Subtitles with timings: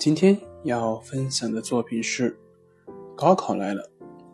[0.00, 2.34] 今天要分享的作品是：
[3.14, 3.90] 高考来了，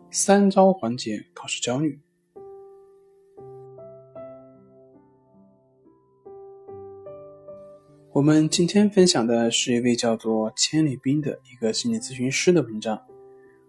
[0.09, 1.99] 三招缓解考试焦虑。
[8.13, 12.97] 我们今天分享的是一位叫做千里冰的一个心理咨询师的文章。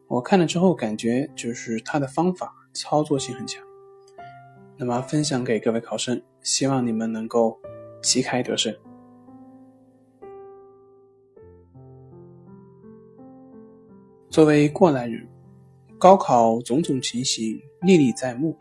[0.07, 3.61] 我看了之后，感觉就是他的方法操作性很强。
[4.77, 7.59] 那么分享给各位考生，希望你们能够
[8.01, 8.73] 旗开得胜。
[14.39, 15.27] 作为过来人，
[15.99, 18.57] 高考种种情形历历在目。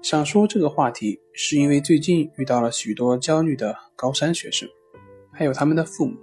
[0.00, 4.68] 想说这个话题，是因为最近遇到了许多焦虑的高三学生，
[5.32, 6.16] 还有他们的父母。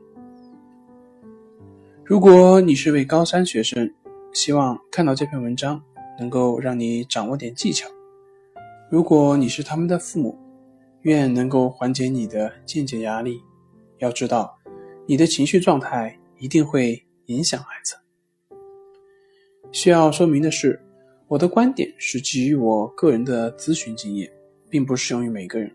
[2.05, 3.93] 如果你是位高三学生，
[4.31, 5.83] 希望看到这篇文章
[6.17, 7.89] 能够让你掌握点技巧；
[8.89, 10.39] 如果你是他们的父母，
[11.01, 13.41] 愿能够缓解你的间接压力。
[13.97, 14.57] 要知道，
[15.05, 17.97] 你的情绪状态一定会影响孩子。
[19.73, 20.79] 需要说明的是，
[21.27, 24.31] 我的观点是基于我个人的咨询经验，
[24.69, 25.69] 并不适用于每个人。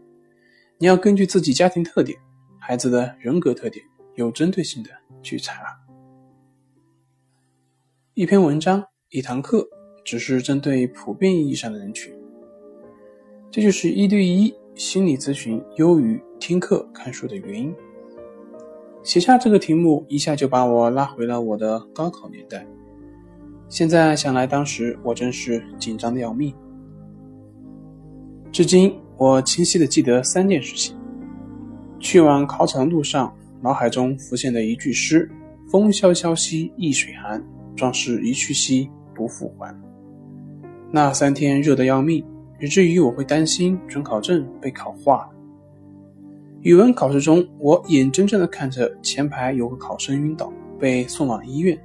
[0.79, 2.17] 你要根据自己家庭特点、
[2.61, 5.77] 孩子的人格特点，有针对性的去采纳。
[8.15, 9.69] 一篇文章、一堂课，
[10.05, 12.15] 只是针对普遍意义上的人群。
[13.51, 17.75] 这就是一对一心理咨询优于听课看书的原因。
[19.03, 22.65] 写下这个题目，一下就把我拉回了我的高考年代。
[23.69, 26.55] 现在想来，当时我真是紧张的要命。
[28.51, 30.97] 至今，我清晰的记得三件事情：
[31.99, 33.31] 去往考场的路上，
[33.61, 35.31] 脑海中浮现的一句诗
[35.71, 37.45] ：“风萧萧兮易水寒，
[37.77, 39.79] 壮士一去兮不复还。”
[40.91, 42.25] 那三天热得要命，
[42.59, 45.31] 以至于我会担心准考证被考化了。
[46.63, 51.79] 语文考试中，我眼睁睁的看着前排有个考生晕倒，被送往医院，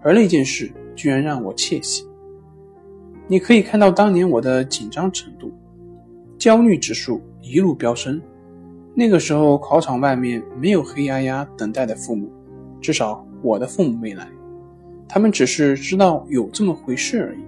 [0.00, 0.72] 而那件事。
[1.00, 2.04] 居然让我窃喜。
[3.26, 5.50] 你可以看到当年我的紧张程度，
[6.36, 8.20] 焦虑指数一路飙升。
[8.94, 12.30] 那个时候考场外面没有黑压压等待的父母，
[12.82, 14.28] 至少我的父母没来，
[15.08, 17.38] 他们只是知道有这么回事而已。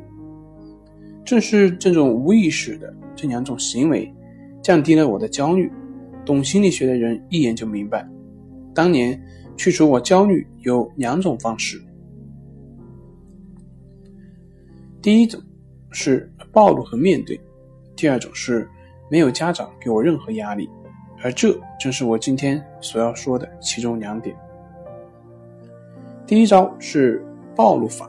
[1.26, 4.10] 正是这种无意识的这两种行为，
[4.62, 5.70] 降低了我的焦虑。
[6.24, 8.08] 懂心理学的人一眼就明白，
[8.72, 9.22] 当年
[9.58, 11.82] 去除我焦虑有两种方式。
[15.02, 15.42] 第一种
[15.90, 17.38] 是暴露和面对，
[17.96, 18.68] 第二种是
[19.10, 20.70] 没有家长给我任何压力，
[21.22, 24.36] 而这正是我今天所要说的其中两点。
[26.24, 27.26] 第一招是
[27.56, 28.08] 暴露法，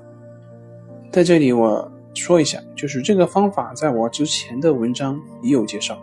[1.11, 5.97] 在这里我说一下，就是这个方法在我之前的文章也有介绍。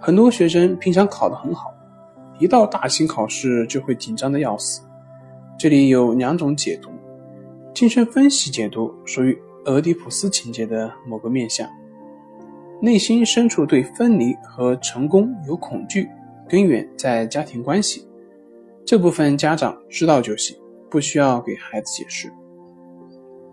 [0.00, 1.72] 很多学生平常考得很好，
[2.40, 4.80] 一到大型考试就会紧张的要死，
[5.58, 6.90] 这里有两种解读。
[7.74, 11.68] 精神分析解读属于俄狄浦斯情节的某个面相，
[12.82, 16.08] 内心深处对分离和成功有恐惧，
[16.46, 18.06] 根源在家庭关系。
[18.84, 20.54] 这部分家长知道就行，
[20.90, 22.30] 不需要给孩子解释。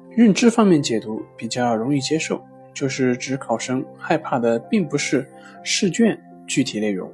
[0.10, 2.42] 认知方面解读比较容易接受，
[2.74, 5.26] 就是指考生害怕的并不是
[5.64, 7.10] 试卷具体内容，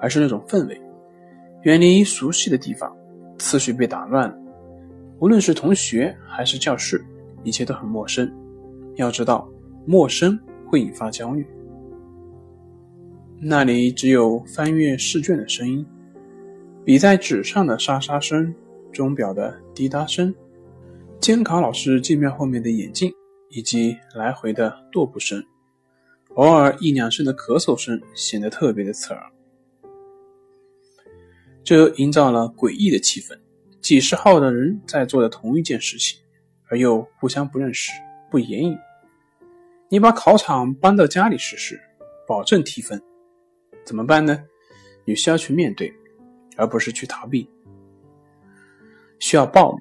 [0.00, 0.80] 而是那种氛围，
[1.64, 2.96] 远离熟悉的地方，
[3.38, 4.38] 次序被打乱了。
[5.18, 7.02] 无论是同学还是教室，
[7.42, 8.30] 一切都很陌生。
[8.96, 9.48] 要知道，
[9.86, 11.46] 陌生会引发焦虑。
[13.38, 15.84] 那里只有翻阅试卷的声音，
[16.84, 18.54] 笔在纸上的沙沙声，
[18.92, 20.34] 钟表的滴答声，
[21.20, 23.12] 监考老师镜面后面的眼镜，
[23.50, 25.42] 以及来回的踱步声，
[26.34, 29.22] 偶尔一两声的咳嗽声，显得特别的刺耳。
[31.62, 33.36] 这营造了诡异的气氛。
[33.86, 36.18] 几十号的人在做的同一件事情，
[36.68, 37.92] 而又互相不认识、
[38.28, 38.76] 不言语。
[39.88, 41.80] 你把考场搬到家里试试，
[42.26, 43.00] 保证提分。
[43.84, 44.42] 怎么办呢？
[45.04, 45.94] 你需要去面对，
[46.56, 47.48] 而不是去逃避。
[49.20, 49.80] 需要暴露，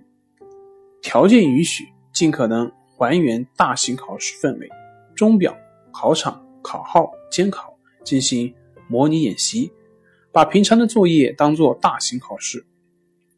[1.01, 4.69] 条件允许，尽可能还原大型考试氛围：
[5.15, 5.57] 钟表、
[5.91, 8.53] 考场、考号、监考，进行
[8.87, 9.73] 模拟演习，
[10.31, 12.63] 把平常的作业当做大型考试。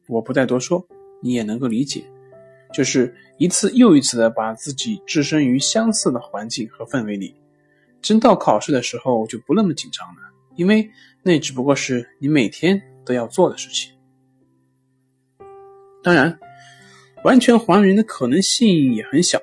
[0.08, 0.86] 我不再多说，
[1.22, 2.04] 你也能够理解，
[2.74, 7.36] 就是一次又一次的把自己置身于相似的环境和氛围里。
[8.02, 10.22] 真到考试的时候就不那么紧张了，
[10.56, 10.90] 因为
[11.24, 13.92] 那只不过是你每天都要做的事情。
[16.04, 16.40] 当然，
[17.24, 19.40] 完全还原的可能性也很小，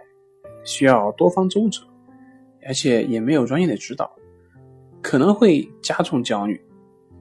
[0.64, 1.82] 需要多方周折，
[2.67, 4.10] 而且也没有专业的指导，
[5.02, 6.58] 可能会加重焦虑。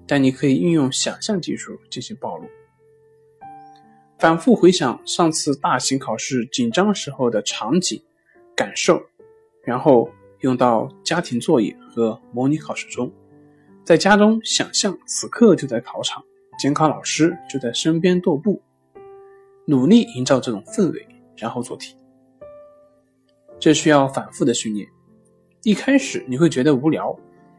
[0.08, 2.46] 但你可以运用想象技术进行暴露，
[4.24, 8.02] 反复回想上次大型考试紧张时候的场景、
[8.56, 8.98] 感受，
[9.66, 10.10] 然后
[10.40, 13.12] 用到家庭作业和模拟考试中，
[13.84, 16.24] 在家中想象此刻就在考场，
[16.58, 18.62] 监考老师就在身边踱步。
[19.66, 21.06] 努力营造这种氛围，
[21.36, 21.94] 然后做题。
[23.60, 24.88] 这需要反复的训练。
[25.64, 27.14] 一开始你会觉得无聊，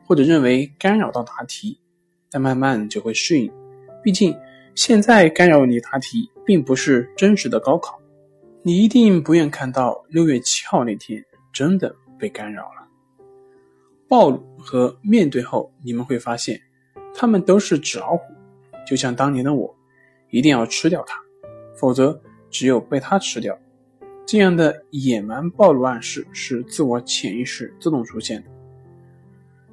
[0.06, 1.78] 或者认为干扰到答题，
[2.30, 3.52] 但慢慢就会适应。
[4.02, 4.34] 毕竟
[4.74, 8.00] 现在干扰你答题，并不是真实的高考。
[8.62, 12.88] 你一定不愿看到六月七号那天真的被干扰了。
[14.08, 16.60] 暴露和面对后，你们会发现，
[17.14, 18.22] 他们都是纸老虎，
[18.86, 19.74] 就像当年的我，
[20.30, 21.18] 一定要吃掉它。
[21.74, 22.20] 否则，
[22.50, 23.58] 只有被它吃掉。
[24.26, 28.48] 这样的野蛮暴露暗示是自我潜意识自动出现的。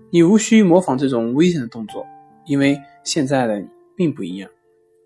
[0.10, 2.06] 你无需模仿这种危险的动作，
[2.46, 4.50] 因为现在的你并不一样。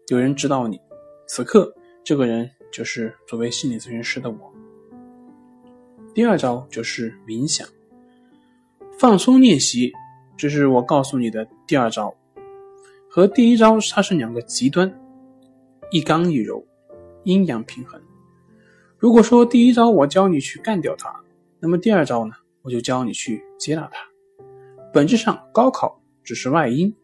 [0.08, 0.80] 有人指导你，
[1.28, 1.74] 此刻
[2.04, 4.54] 这个人就是作为心理咨询师的我。
[6.14, 7.68] 第二招就是冥想、
[8.98, 9.92] 放松练习，
[10.38, 12.14] 这是我告诉你的第二招。
[13.10, 14.94] 和第一招它是两个极端，
[15.92, 16.66] 一刚一柔。
[17.24, 18.00] 阴阳平衡。
[19.00, 21.12] 如果说第一招我教你去干掉它，
[21.60, 23.98] 那么第二招呢，我就教你去接纳它。
[24.94, 26.96] 本质上，高考只是外因，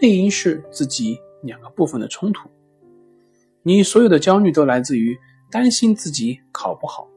[0.00, 2.48] 内因是自己两个部分的冲突。
[3.66, 5.18] 你所有的焦虑都来自于
[5.50, 7.08] 担心自己考不好，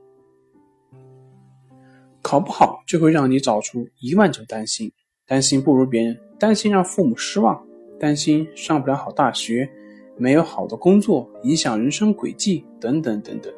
[2.21, 4.89] 考不好就会让你找出一万种担心：
[5.27, 7.61] 担心不如别人，担心让父母失望，
[7.99, 9.69] 担心上不了好大学。
[10.15, 13.53] 没有好的工作，影响人生轨迹，等等等等。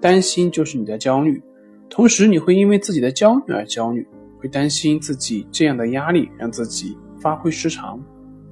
[0.00, 1.40] 担心就是你的焦虑，
[1.88, 4.04] 同时你会因为自己的焦虑而焦虑，
[4.38, 7.98] 会担心自己这样的压力让自己发挥失常，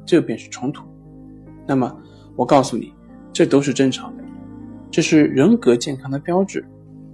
[0.06, 0.86] 这便是冲突。
[1.66, 1.94] 那么
[2.36, 2.94] 我告诉你，
[3.36, 4.24] 这都是正常的，
[4.90, 6.66] 这是人格健康的标志。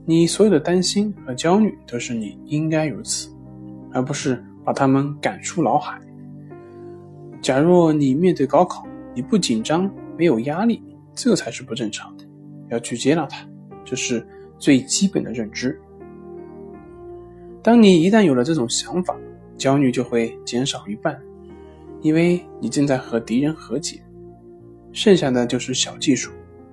[0.05, 3.29] 你所有的担心和焦虑都是你应该如此，
[3.93, 6.01] 而不是把他们赶出脑海。
[7.41, 8.87] 假若你面对高考，
[9.17, 9.91] 你不紧张。
[10.17, 10.81] 没有压力，
[11.13, 12.25] 这才是不正常的。
[12.69, 13.45] 要去接纳它，
[13.85, 14.25] 这是
[14.59, 15.77] 最基本的认知。
[17.65, 19.17] 当你一旦有了这种想法，
[19.57, 21.21] 焦虑就会减少一半，
[22.01, 24.01] 因为你正在和敌人和解。
[24.93, 26.31] 剩下的就是小技术，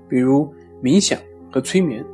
[0.10, 0.51] 比如
[0.83, 1.19] 冥想
[1.51, 2.06] 和催眠。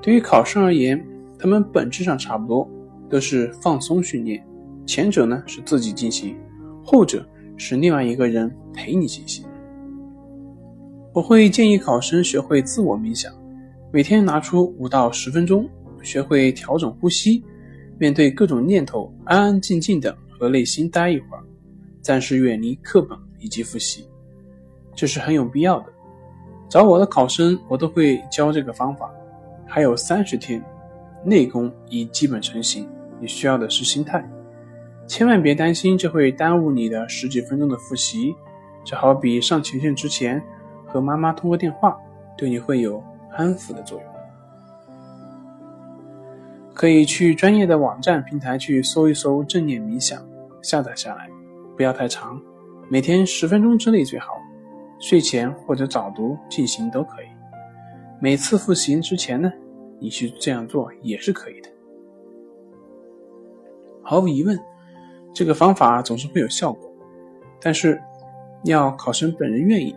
[0.00, 1.04] 对于考生而言，
[1.38, 2.68] 他们本质上差不多，
[3.08, 4.44] 都是放松训练。
[4.86, 6.36] 前者呢是自己进行，
[6.84, 7.26] 后者
[7.56, 9.44] 是另外一个人陪你进行。
[11.12, 13.32] 我会建议考生学会自我冥想，
[13.92, 15.68] 每天拿出五到十分钟，
[16.02, 17.44] 学会调整呼吸，
[17.98, 21.44] 面对各种念头，安安静静的和内心待一会儿，
[22.00, 24.06] 暂时远离课本以及复习，
[24.94, 25.86] 这是很有必要的。
[26.68, 29.10] 找我的考生，我都会教这个方法。
[29.66, 30.62] 还有三十天，
[31.24, 34.28] 内功已基本成型，你需要的是心态，
[35.06, 38.34] 千万别担心这会耽误你的十几分钟的复习，
[38.84, 40.42] 这好比上前线之前。
[40.92, 41.96] 和妈妈通过电话，
[42.36, 43.00] 对你会有
[43.36, 44.06] 安抚的作用。
[46.74, 50.20] 可以去专业的网站平台去搜一搜正念冥想，
[50.62, 51.30] 下载下来，
[51.76, 52.42] 不要太长，
[52.88, 54.32] 每天十分钟之内最好，
[55.00, 57.26] 睡前或者早读进行都可以。
[58.20, 59.50] 每次复习之前呢，
[59.98, 61.68] 你去这样做也是可以的。
[64.02, 64.58] 毫无疑问，
[65.34, 66.92] 这个方法总是会有效果，
[67.60, 68.00] 但是
[68.64, 69.96] 要考生本人愿意。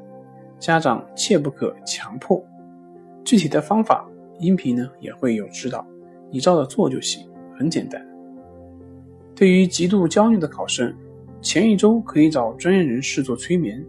[0.59, 2.41] 家长切不可强迫，
[3.25, 5.85] 具体的方法音频呢也会有指导，
[6.31, 8.01] 你照着做就行，很简单。
[9.35, 10.95] 对于极度焦虑的考生，
[11.41, 13.85] 前一周可以找专业人士做催眠，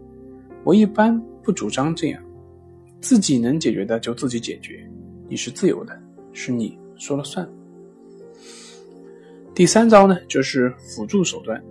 [0.65, 2.19] 我一般不主张这样，
[2.99, 4.83] 自己能解决的就自己解决，
[5.29, 5.95] 你是自由的，
[6.33, 7.47] 是你说了算。
[9.53, 11.63] 第三招呢就是辅助手段，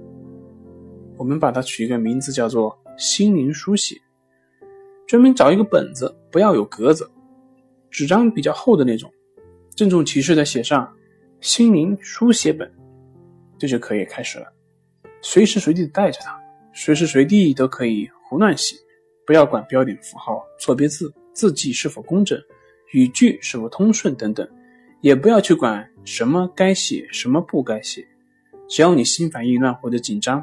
[1.16, 4.00] 我们把它取一个名字叫做心灵书写。
[5.08, 7.10] 专门找一个本子，不要有格子，
[7.90, 9.12] 纸张比较厚的那种，
[9.74, 10.88] 郑重其事的写上
[11.42, 12.72] “心灵书写本”，
[13.58, 14.46] 这就可以开始了。
[15.20, 16.40] 随时随地带着它，
[16.72, 18.76] 随时随地都可以胡乱写，
[19.26, 22.38] 不要管标点符号、错别字、字迹是否工整、
[22.92, 24.48] 语句是否通顺等等，
[25.00, 28.06] 也不要去管什么该写，什么不该写，
[28.68, 30.42] 只要你心烦意乱或者紧张，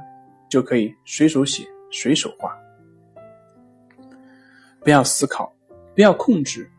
[0.49, 2.55] 就可以随手写、随手画。
[4.83, 5.53] 不要思考，
[5.95, 6.69] 不要控制，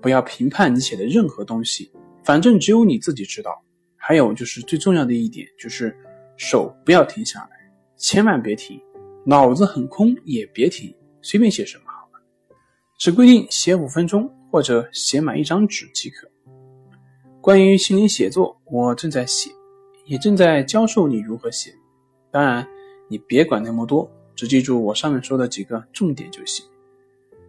[0.00, 1.90] 不要评判你写的任何东西，
[2.24, 3.62] 反正只有你自己知道。
[3.96, 5.96] 还有就是最重要的一点，就是
[6.36, 7.56] 手不要停下来，
[7.96, 8.80] 千万别停，
[9.28, 12.56] 脑子很空也别停，随便写什么好了，
[12.96, 16.30] 只规定写五分钟或者写满一张纸即可。
[17.40, 19.50] 关于心灵写作，我正在写，
[20.04, 21.74] 也正在教授你如何写。
[22.30, 22.64] 当然，
[23.08, 26.64] 你别管那么多，只记住我上面说的几个重点就行。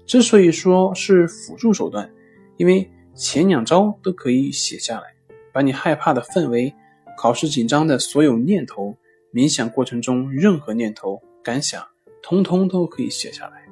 [0.08, 2.12] 之所以说是辅助手段，
[2.58, 5.14] 因为前两招都可以写下来，
[5.54, 6.74] 把你害怕的氛围、
[7.16, 8.98] 考试紧张的所有念头、
[9.32, 11.82] 冥想过程中任何念头、感想，
[12.22, 13.64] 通通都可以写下来。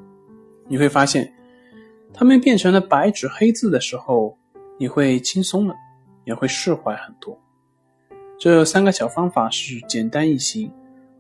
[0.70, 1.30] 你会发现，
[2.14, 4.38] 他们变成了白纸黑字的时候，
[4.80, 5.76] 你会轻松了，
[6.24, 7.38] 也会释怀很多。
[8.40, 10.72] 这三个小方法是简单易行，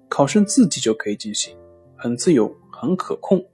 [0.08, 1.54] 考生自己就可以进行，
[1.98, 3.46] 很自由，很可控。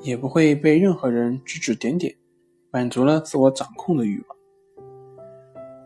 [0.00, 2.12] 也不会被任何人指指点点，
[2.72, 4.36] 满足了自我掌控的欲望。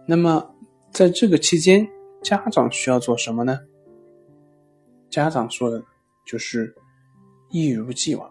[0.07, 0.55] 那么，
[0.91, 1.87] 在这个期间，
[2.23, 3.61] 家长需要做什么呢？
[5.11, 5.83] 家长说的，
[6.25, 6.75] 就是
[7.51, 8.31] 一如既往。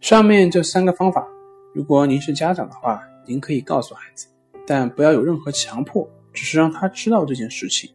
[0.00, 1.26] 上面这三个方法，
[1.74, 4.26] 如果您是家长的话，您可以告诉孩子，
[4.66, 7.92] 但不要有任何强迫，只是让他知道这件事情。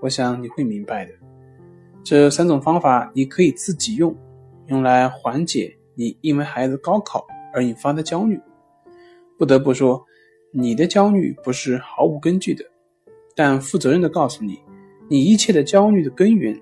[0.00, 1.12] 我想你会明白的。
[2.04, 4.16] 这三种方法，你可以自己用。
[4.68, 8.40] 用来缓解你因为孩子高考而引发的焦虑。
[9.38, 10.04] 不得不说，
[10.52, 12.64] 你的焦虑不是毫无根据的，
[13.34, 14.60] 但负责任的告诉你，
[15.08, 16.60] 你一切的焦虑的根源，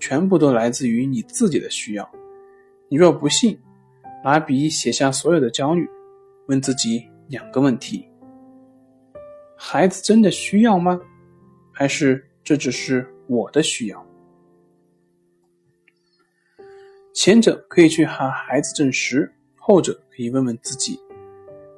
[0.00, 2.10] 全部都来自于你自己的需要。
[2.88, 3.56] 你若不信，
[4.24, 5.88] 拿笔写下所有的焦虑，
[6.46, 8.04] 问自己两个问题：
[9.56, 11.00] 孩子真的需要吗？
[11.72, 14.04] 还是这只是我的需要？
[17.12, 20.98] 前者可以去和孩子证实，后者可以问问自己：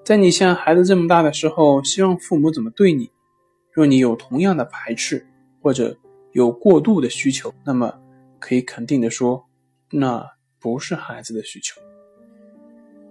[0.02, 3.10] 在你像孩子这么大的时候，希望父母怎么对你？
[3.70, 5.26] 若你有同样的排斥，
[5.60, 5.94] 或者
[6.36, 7.90] 有过度的需求，那么
[8.38, 9.42] 可以肯定的说，
[9.90, 10.22] 那
[10.60, 11.80] 不是孩子的需求。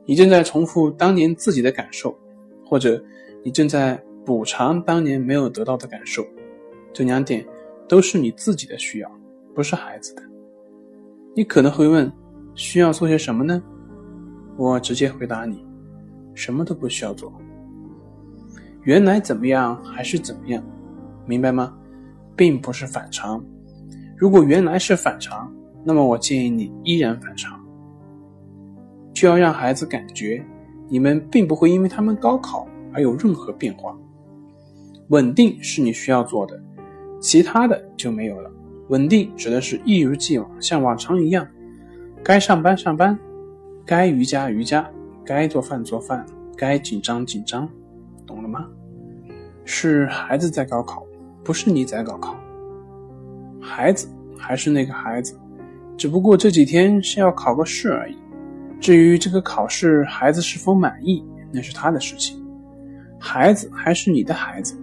[0.06, 2.16] 你正在重复当年自己的感受，
[2.64, 3.04] 或者
[3.44, 6.24] 你正在补偿当年没有得到的感受。
[6.94, 7.44] 这两点
[7.90, 9.12] 都是你自己的需要，
[9.56, 10.22] 不是孩子的。
[11.36, 12.14] 你可能会问，
[12.54, 13.60] 需要做些什么呢？
[14.56, 15.66] 我直接回答你，
[16.36, 17.34] 什么都不需要做。
[18.84, 20.64] 原来怎么样还是怎么样，
[21.26, 21.76] 明白吗？
[22.36, 23.44] 并不是反常。
[24.18, 27.60] 如果原来是反常，那么我建议你依然反常。
[29.14, 30.44] 就要让孩子感觉，
[30.90, 33.98] 你们并不会因为他们高考而有任何变化。
[35.10, 36.62] 稳定是你需要做的，
[37.22, 38.52] 其他的就没有了。
[38.90, 41.48] 稳定指的是一如既往，像往常一样，
[42.24, 43.18] 该上班上班，
[43.86, 44.90] 该瑜伽瑜伽，
[45.24, 46.26] 该做饭做饭，
[46.58, 47.70] 该紧张紧张，
[48.26, 48.68] 懂了吗？
[49.64, 51.05] 是孩子在高考，
[51.46, 52.36] 不是你在高考。
[53.62, 55.40] 孩子还是那个孩子，
[55.96, 58.18] 只不过这几天是要考个试而已。
[58.82, 62.44] 至于这个考试孩子是否满意，那是他的事情。
[63.20, 64.76] 孩子还是你的孩子，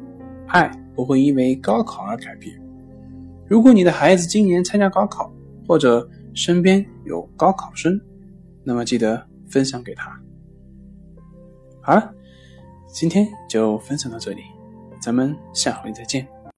[0.46, 2.58] 爱不会因为高考而改变。
[3.46, 5.30] 如果你的孩子今年参加高考，
[5.68, 8.00] 或者身边有高考生，
[8.64, 10.18] 那么记得分享给他。
[11.80, 12.12] 好了，
[12.88, 14.42] 今天就分享到这里，
[15.00, 16.26] 咱们下回再见。